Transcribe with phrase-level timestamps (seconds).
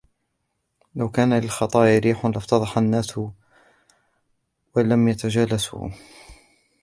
[0.95, 3.19] لَوْ كَانَ لِلْخَطَايَا رِيحٌ لَافْتَضَحَ النَّاسُ
[4.75, 5.89] وَلَمْ يَتَجَالَسُوا